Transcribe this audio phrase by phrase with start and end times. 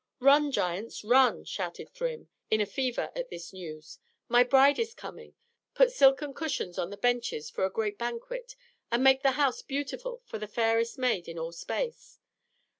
[0.19, 3.99] "Run, giants, run!" shouted Thrym, in a fever at this news.
[4.27, 5.35] "My bride is coming!
[5.75, 8.55] Put silken cushions on the benches for a great banquet,
[8.91, 12.19] and make the house beautiful for the fairest maid in all space!